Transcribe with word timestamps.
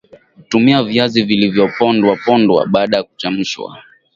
Tumia 0.49 0.83
viazi 0.83 1.23
vilivyopondwa 1.23 2.15
pondwa 2.25 2.67
baada 2.67 2.97
ya 2.97 3.03
kuchemshwa 3.03 3.83